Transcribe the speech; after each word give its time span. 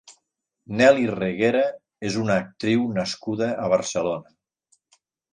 Nely 0.77 1.03
Reguera 1.09 1.59
és 2.09 2.17
una 2.21 2.37
actriu 2.43 2.87
nascuda 2.95 3.49
a 3.65 3.69
Barcelona. 3.75 4.33